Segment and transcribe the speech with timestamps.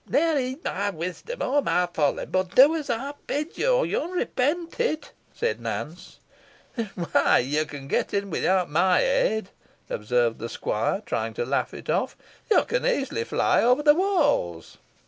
[0.09, 4.09] "Ne'er heed my wisdom or my folly, boh do as ey bid yo, or yo'n
[4.09, 6.17] repent it," said Nance.
[6.95, 9.49] "Why, you can get in without my aid,"
[9.91, 12.17] observed the squire, trying to laugh it off.
[12.49, 14.79] "You can easily fly over the walls."